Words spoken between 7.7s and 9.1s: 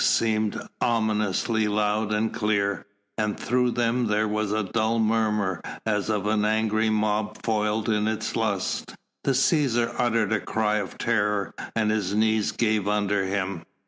in its lust.